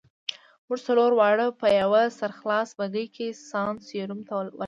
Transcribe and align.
موږ 0.67 0.79
څلور 0.87 1.11
واړه 1.15 1.47
په 1.61 1.67
یوه 1.81 2.01
سرخلاصه 2.19 2.73
بګۍ 2.79 3.05
کې 3.15 3.27
سان 3.49 3.73
سیرو 3.87 4.17
ته 4.27 4.33
ولاړو. 4.35 4.59